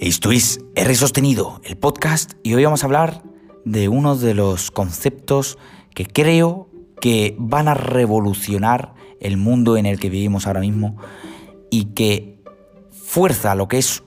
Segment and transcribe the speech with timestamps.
[0.00, 3.22] Esto es R Sostenido, el podcast, y hoy vamos a hablar
[3.66, 5.58] de uno de los conceptos
[5.94, 6.70] que creo
[7.02, 10.96] que van a revolucionar el mundo en el que vivimos ahora mismo
[11.68, 12.42] y que
[12.90, 14.02] fuerza lo que es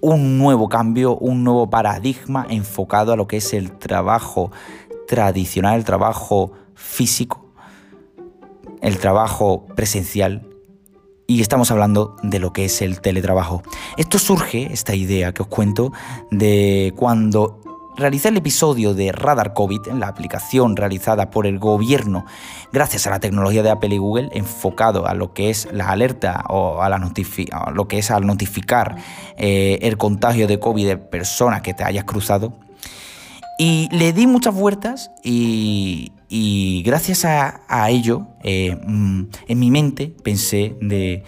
[0.00, 4.50] un nuevo cambio, un nuevo paradigma enfocado a lo que es el trabajo
[5.06, 7.52] tradicional, el trabajo físico,
[8.80, 10.53] el trabajo presencial
[11.26, 13.62] y estamos hablando de lo que es el teletrabajo.
[13.96, 15.92] Esto surge, esta idea que os cuento,
[16.30, 17.60] de cuando
[17.96, 22.24] realicé el episodio de Radar COVID, la aplicación realizada por el gobierno
[22.72, 26.44] gracias a la tecnología de Apple y Google, enfocado a lo que es la alerta
[26.48, 26.98] o a, la
[27.72, 28.96] lo que es al notificar
[29.36, 32.54] eh, el contagio de COVID de personas que te hayas cruzado.
[33.56, 40.12] Y le di muchas vueltas y, y gracias a, ello, eh, mm, en mi mente
[40.24, 41.22] pensé de,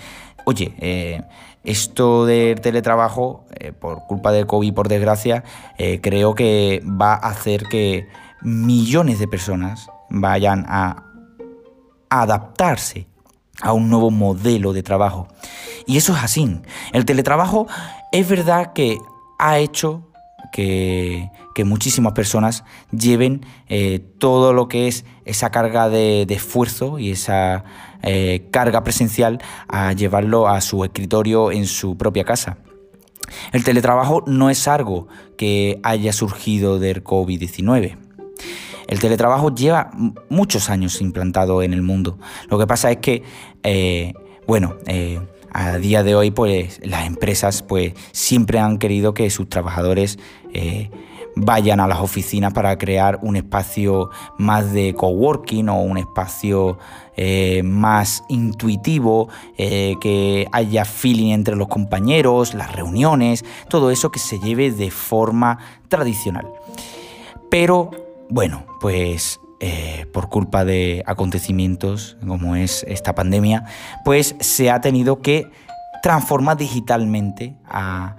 [0.47, 1.23] oye, eh,
[1.63, 5.45] esto del teletrabajo, eh, por culpa del COVID, por desgracia,
[6.03, 8.09] creo que va a hacer que
[8.43, 11.05] millones de personas vayan a
[12.11, 13.07] adaptarse
[13.63, 15.29] a un nuevo modelo de trabajo.
[15.87, 16.61] Y eso es así.
[16.93, 17.69] El teletrabajo
[18.11, 18.99] es verdad que
[19.39, 20.03] ha hecho
[20.53, 21.31] que,
[21.65, 27.65] muchísimas personas lleven eh, todo lo que es esa carga de, esfuerzo y esa
[28.03, 32.59] eh, carga presencial a llevarlo a su escritorio en su propia casa.
[33.53, 37.97] El teletrabajo no es algo que haya surgido del COVID-19.
[38.87, 39.91] El teletrabajo lleva
[40.29, 42.19] muchos años implantado en el mundo.
[42.49, 43.25] Lo que pasa es que,
[43.63, 44.15] eh,
[44.47, 44.77] bueno,
[45.57, 50.19] a día de hoy, pues las empresas pues, siempre han querido que sus trabajadores
[50.53, 50.91] eh,
[51.35, 56.79] vayan a las oficinas para crear un espacio más de coworking o un espacio
[57.17, 64.19] eh, más intuitivo, eh, que haya feeling entre los compañeros, las reuniones, todo eso que
[64.19, 65.59] se lleve de forma
[65.89, 66.47] tradicional.
[67.51, 67.93] Pero
[68.29, 73.65] bueno, pues eh, por culpa de acontecimientos como es esta pandemia,
[74.05, 75.51] pues se ha tenido que
[76.03, 78.17] transformar digitalmente a,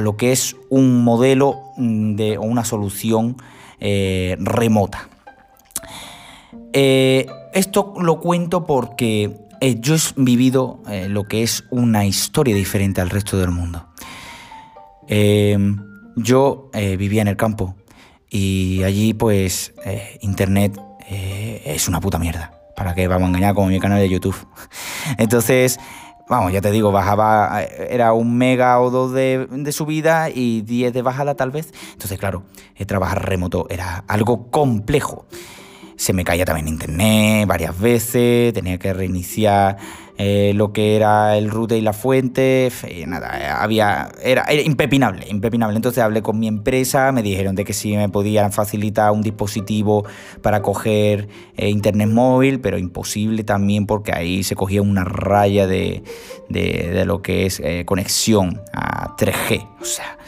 [0.00, 3.36] lo que es un modelo mm, o una solución
[3.78, 5.08] eh, remota.
[6.72, 9.46] Eh, esto lo cuento porque
[9.78, 13.86] yo he vivido lo que es una historia diferente al resto del mundo.
[16.16, 17.76] yo vivía en el campo,
[18.30, 22.52] y allí, pues, eh, Internet eh, es una puta mierda.
[22.76, 24.36] ¿Para qué vamos a engañar como mi canal de YouTube?
[25.18, 25.80] Entonces,
[26.28, 30.92] vamos, ya te digo, bajaba, eh, era un mega o dos de, subida y 10
[30.92, 31.74] de bajada tal vez.
[31.92, 32.44] Entonces, claro,
[32.86, 35.26] trabajar remoto era algo complejo.
[35.96, 39.76] Se me caía también internet varias veces, tenía que reiniciar
[40.22, 42.70] eh, lo que era el router y la fuente,
[43.06, 45.76] nada, había, era, impepinable, impepinable.
[45.76, 50.04] Entonces hablé con mi empresa, me dijeron de que sí me podían facilitar un dispositivo
[50.42, 56.02] para coger eh, internet móvil, pero imposible también porque ahí se cogía una raya de,
[57.06, 60.18] lo que es eh, conexión a 3G, o sea,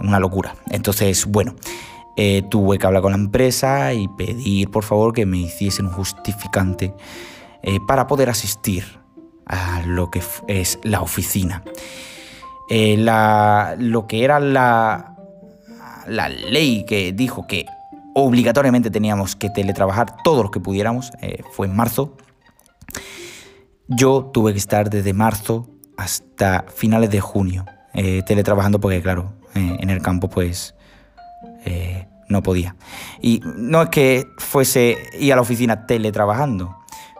[0.00, 0.56] una locura.
[0.70, 1.54] Entonces, bueno.
[2.50, 6.92] tuve que hablar con la empresa y pedir por favor que me hiciesen un justificante
[7.68, 9.00] eh, para poder asistir
[9.44, 11.64] a lo que es la oficina.
[12.70, 12.96] Eh,
[13.78, 15.16] lo que era la,
[16.06, 17.66] la ley que dijo que
[18.14, 22.16] obligatoriamente teníamos que teletrabajar todos los que pudiéramos eh, fue en marzo.
[23.88, 27.64] Yo tuve que estar desde marzo hasta finales de junio
[28.26, 30.74] teletrabajando porque claro, en el campo pues
[32.28, 32.76] no podía.
[33.22, 36.76] Y no es que fuese ir a la oficina teletrabajando,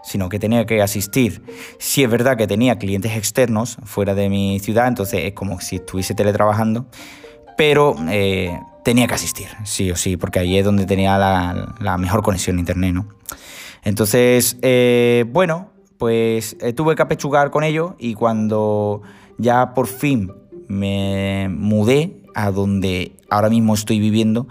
[0.07, 1.43] sino que tenía que asistir.
[1.79, 5.77] Si es verdad que tenía clientes externos fuera de mi ciudad, entonces es como si
[5.77, 6.87] estuviese teletrabajando,
[7.57, 12.23] pero eh, tenía que asistir, sí o sí, porque ahí es donde tenía la, mejor
[12.23, 13.09] conexión a internet, ¿no?
[13.83, 19.03] Entonces, eh, bueno, pues eh, tuve que apechugar con ello y cuando
[19.39, 20.33] ya por fin
[20.69, 24.47] me mudé a donde ahora mismo estoy viviendo,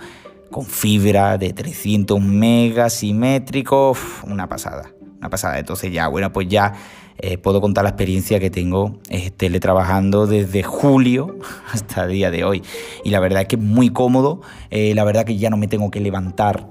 [0.51, 4.94] con fibra de 300 megas simétrico, una pasada
[5.29, 5.59] pasada.
[5.59, 6.73] Entonces ya, bueno, pues ya
[7.17, 11.37] eh, puedo contar la experiencia que tengo eh, teletrabajando desde julio
[11.71, 12.61] hasta el día de hoy.
[13.03, 15.67] Y la verdad es que es muy cómodo, eh, la verdad que ya no me
[15.67, 16.67] tengo que levantar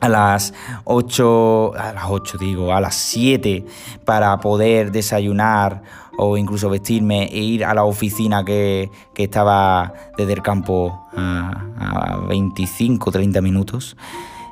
[0.00, 0.54] a las
[0.84, 3.64] 8, a las 8 digo, a las 7
[4.04, 5.82] para poder desayunar
[6.16, 12.16] o incluso vestirme e ir a la oficina que, estaba desde el campo a, a
[12.28, 13.96] 25, 30 minutos.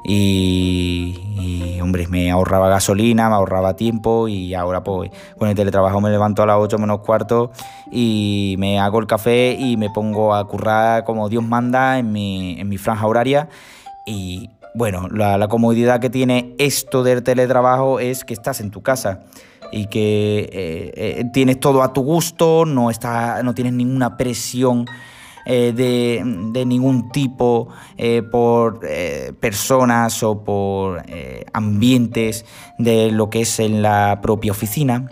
[0.09, 6.11] Y, hombre, me ahorraba gasolina, me ahorraba tiempo y ahora pues con el teletrabajo me
[6.11, 7.51] levanto a las 8 menos cuarto
[7.91, 12.61] y me hago el café y me pongo a currar como Dios manda en mi,
[12.61, 13.49] en mi franja horaria.
[14.07, 19.25] Y bueno, la, comodidad que tiene esto del teletrabajo es que estás en tu casa
[19.73, 24.87] y que eh, eh, tienes todo a tu gusto, no, está, no tienes ninguna presión
[25.47, 27.69] eh, de, ningún tipo
[28.31, 28.81] por
[29.41, 31.03] personas o por
[31.53, 32.45] ambientes
[32.79, 35.09] de lo que es en la propia oficina.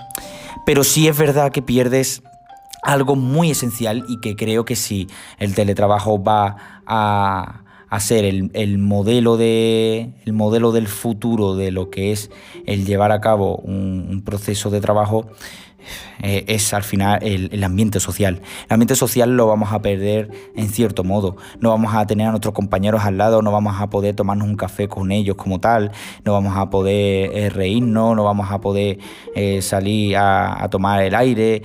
[0.67, 2.23] Pero sí es verdad que pierdes
[2.83, 5.09] algo muy esencial y que creo que si
[5.39, 7.65] el teletrabajo va a
[7.95, 12.29] a ser el, modelo de, el modelo del futuro de lo que es
[12.67, 15.29] el llevar a cabo un, proceso de trabajo,
[16.23, 18.43] eh, es al final el, ambiente social.
[18.69, 21.37] El ambiente social lo vamos a perder en cierto modo.
[21.61, 24.57] No vamos a tener a nuestros compañeros al lado, no vamos a poder tomarnos un
[24.57, 25.93] café con ellos como tal,
[26.25, 28.99] no vamos a poder eh, reírnos, no vamos a poder
[29.35, 31.63] eh, salir a tomar el aire.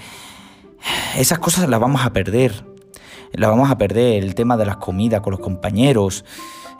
[1.17, 2.69] Esas cosas las vamos a perder
[3.33, 6.25] la vamos a perder, el tema de las comidas con los compañeros,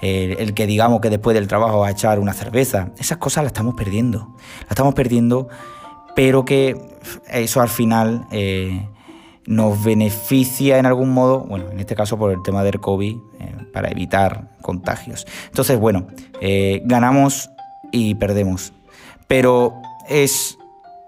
[0.02, 3.52] el, que digamos que después del trabajo va a echar una cerveza, esas cosas las
[3.52, 5.50] estamos perdiendo, las estamos perdiendo,
[6.16, 6.76] pero que
[7.32, 8.88] eso al final eh,
[9.46, 13.56] nos beneficia en algún modo, bueno, en este caso por el tema del COVID, eh,
[13.74, 15.26] para evitar contagios.
[15.48, 16.08] Entonces, bueno,
[16.42, 17.50] eh, ganamos
[17.92, 18.74] y perdemos,
[19.28, 20.58] pero es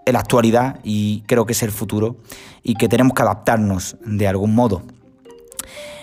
[0.05, 2.17] la actualidad y creo que es el futuro
[2.63, 4.81] y que tenemos que adaptarnos de algún modo.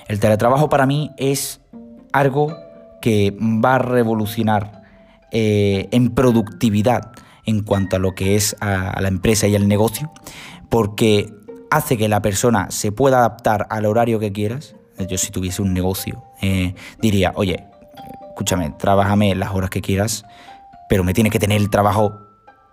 [0.07, 1.61] El teletrabajo para mí es
[2.13, 2.57] algo
[3.03, 4.83] que va a revolucionar
[5.31, 7.13] en productividad
[7.49, 10.13] en cuanto a lo que es a, la empresa y al negocio,
[10.69, 11.33] porque
[11.71, 14.77] hace que la persona se pueda adaptar al horario que quieras.
[15.09, 17.65] Yo si tuviese un negocio eh, diría, oye,
[18.29, 20.25] escúchame, trabájame las horas que quieras,
[20.89, 22.19] pero me tiene que tener el trabajo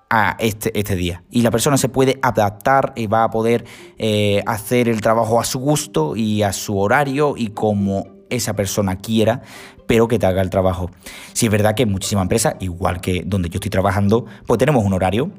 [0.10, 1.24] a este, este día.
[1.31, 3.66] Y la persona se puede adaptar y va a poder
[3.98, 8.98] eh, hacer el trabajo a su gusto y a su horario y como esa persona
[8.98, 9.42] quiera,
[9.88, 10.89] pero que te haga el trabajo.
[11.33, 14.83] Si es verdad que en muchísimas empresas, igual que donde yo estoy trabajando, pues tenemos
[14.83, 15.31] un horario.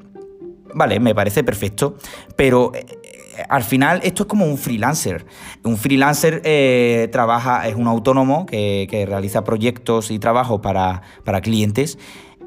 [0.74, 1.96] Vale, me parece perfecto,
[2.36, 2.84] pero eh,
[3.48, 5.24] al final esto es como un freelancer.
[5.64, 11.40] Un freelancer eh, trabaja, es un autónomo que, que, realiza proyectos y trabajo para, para
[11.40, 11.98] clientes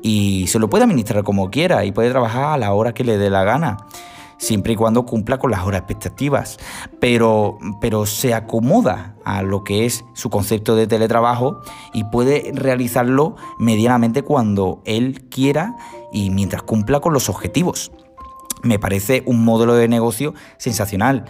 [0.02, 3.18] y se lo puede administrar como quiera y puede trabajar a la hora que le
[3.18, 3.78] dé la gana
[4.40, 6.58] siempre y cuando cumpla con las horas expectativas,
[7.00, 11.60] pero, pero se acomoda a lo que es su concepto de teletrabajo
[11.94, 15.76] y puede realizarlo medianamente cuando él quiera
[16.12, 17.92] y mientras cumpla con los objetivos.
[18.64, 21.26] Me parece un modelo de negocio sensacional.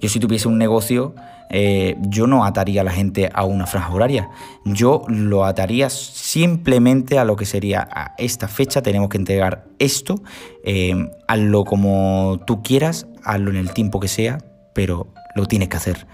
[0.00, 1.14] Yo si tuviese un negocio
[1.54, 4.30] eh, yo no ataría a la gente a una franja horaria.
[4.64, 10.22] Yo lo ataría simplemente a lo que sería a esta fecha tenemos que entregar esto,
[10.64, 14.38] eh, hazlo como tú quieras, hazlo en el tiempo que sea,
[14.74, 16.06] pero lo tienes que hacer.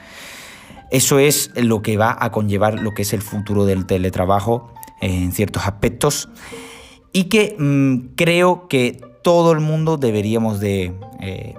[0.90, 5.30] Eso es lo que va a conllevar lo que es el futuro del teletrabajo en
[5.30, 6.28] ciertos aspectos
[7.12, 11.54] y que mm, creo que todo el mundo deberíamos de eh,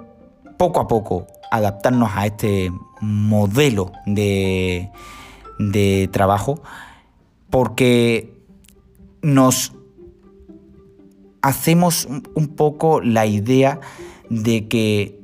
[0.58, 4.90] poco a poco adaptarnos a este modelo de,
[6.12, 6.62] trabajo
[7.50, 8.32] porque
[9.22, 9.72] nos
[11.42, 13.80] hacemos un poco la idea
[14.28, 15.20] de que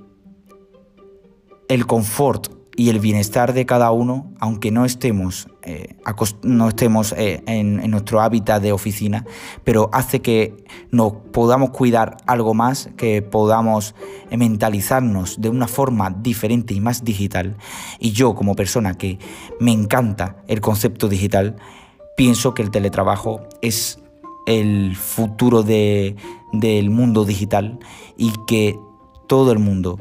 [1.68, 5.96] el confort y el bienestar de cada uno, aunque no estemos, eh,
[6.42, 9.26] no estemos eh, en, nuestro hábitat de oficina,
[9.64, 13.96] pero hace que nos podamos cuidar algo más, que podamos
[14.30, 17.56] eh, mentalizarnos de una forma diferente y más digital.
[17.98, 19.18] Y yo como persona que
[19.58, 21.56] me encanta el concepto digital,
[22.16, 23.98] pienso que el teletrabajo es
[24.46, 27.80] el futuro del mundo digital
[28.16, 28.78] y que
[29.26, 29.98] todo el mundo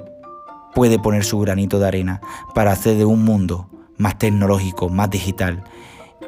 [0.76, 2.22] puede poner su granito de arena
[2.54, 5.64] para hacer de un mundo más tecnológico, más digital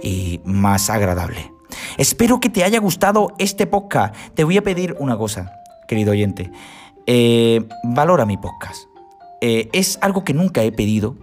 [0.01, 1.51] y más agradable.
[1.97, 4.15] Espero que te haya gustado este podcast.
[4.33, 5.51] Te voy a pedir una cosa,
[5.87, 6.51] querido oyente.
[7.05, 8.83] Eh, valora mi podcast.
[9.41, 11.15] Eh, es algo que nunca he pedido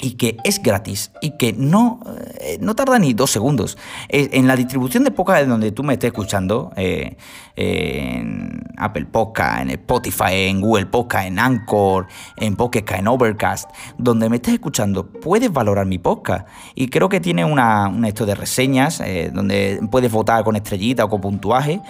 [0.00, 2.00] y que es gratis y que no,
[2.40, 3.78] eh, no tarda ni dos segundos.
[4.08, 7.16] en la distribución de podcast en donde tú me estés escuchando, eh,
[7.56, 14.28] en Apple Podcast, en Spotify, en Google Podcast, en Anchor, en Podcast, en Overcast, donde
[14.28, 16.46] me estés escuchando, puedes valorar mi podcast.
[16.74, 21.08] Y creo que tiene una, esto de reseñas, eh, donde puedes votar con estrellita o
[21.08, 21.80] con puntuaje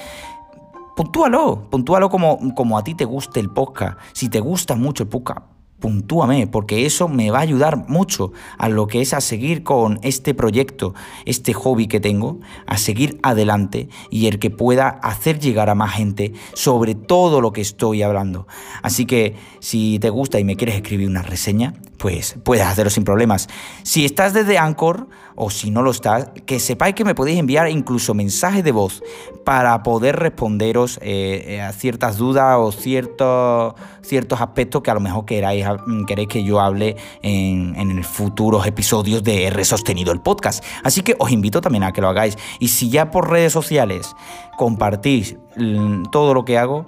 [0.97, 3.99] puntúalo, puntúalo como, como a ti te guste el podcast.
[4.15, 5.41] Si te gusta mucho el podcast,
[5.81, 9.99] puntúame, porque eso me va a ayudar mucho a lo que es a seguir con
[10.03, 15.71] este proyecto, este hobby que tengo, a seguir adelante y el que pueda hacer llegar
[15.71, 18.47] a más gente sobre todo lo que estoy hablando.
[18.83, 23.05] Así que si te gusta y me quieres escribir una reseña, pues puedes hacerlo sin
[23.05, 23.49] problemas.
[23.83, 27.69] Si estás desde Anchor o si no lo estás, que sepáis que me podéis enviar
[27.69, 29.03] incluso mensajes de voz
[29.45, 35.01] para poder responderos eh, eh, a ciertas dudas o ciertos, ciertos aspectos que a lo
[35.01, 35.67] mejor queráis,
[36.07, 40.65] queréis que yo hable en, en futuros episodios de R Sostenido el podcast.
[40.83, 42.37] Así que os invito también a que lo hagáis.
[42.59, 44.15] Y si ya por redes sociales
[44.57, 46.87] compartís mm, todo lo que hago,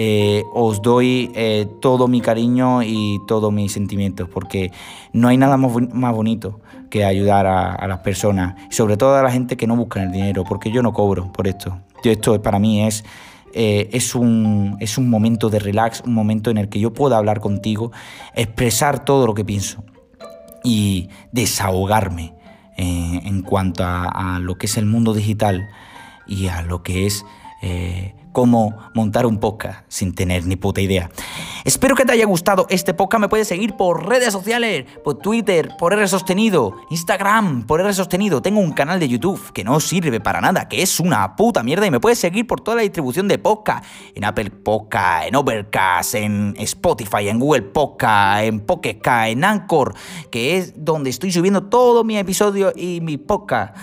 [0.00, 4.70] eh, os doy eh, todo mi cariño y todos mis sentimientos, porque
[5.12, 5.72] no hay nada más,
[6.14, 10.12] bonito que ayudar a, las personas, sobre todo a la gente que no busca el
[10.12, 11.80] dinero, porque yo no cobro por esto.
[12.04, 13.04] Yo, esto para mí es,
[13.54, 17.18] eh, es, un, es un momento de relax, un momento en el que yo pueda
[17.18, 17.90] hablar contigo,
[18.36, 19.82] expresar todo lo que pienso
[20.62, 22.34] y desahogarme
[22.76, 25.68] en cuanto a, lo que es el mundo digital
[26.28, 27.24] y a lo que es
[28.32, 31.10] cómo montar un podcast sin tener ni puta idea.
[31.64, 33.20] Espero que te haya gustado este podcast.
[33.20, 38.40] Me puedes seguir por redes sociales, por Twitter, por R Sostenido, Instagram, por R Sostenido.
[38.40, 41.86] Tengo un canal de YouTube que no sirve para nada, que es una puta mierda.
[41.86, 43.84] Y me puedes seguir por toda la distribución de podcast.
[44.14, 49.94] En Apple Podcast, en Overcast, en Spotify, en Google Podcast, en Pocket en Anchor,
[50.30, 53.76] que es donde estoy subiendo todo mi episodio y mi podcast.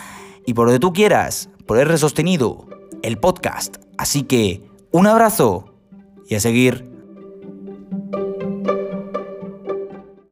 [0.46, 2.68] Y por donde tú quieras, por R Sostenido,
[3.02, 3.85] el podcast.
[3.98, 4.62] Así que
[4.92, 5.74] un abrazo
[6.28, 6.95] y a seguir